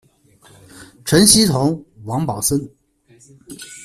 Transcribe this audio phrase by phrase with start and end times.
[1.05, 2.59] 陈希同、王宝森